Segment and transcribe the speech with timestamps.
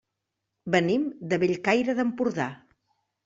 [0.75, 1.03] Venim
[1.33, 2.49] de Bellcaire d'Empordà.